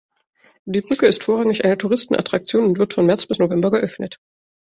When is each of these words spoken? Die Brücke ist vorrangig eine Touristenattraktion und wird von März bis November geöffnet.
Die 0.65 0.81
Brücke 0.81 1.05
ist 1.05 1.21
vorrangig 1.21 1.63
eine 1.63 1.77
Touristenattraktion 1.77 2.65
und 2.65 2.79
wird 2.79 2.95
von 2.95 3.05
März 3.05 3.27
bis 3.27 3.37
November 3.37 3.69
geöffnet. 3.69 4.17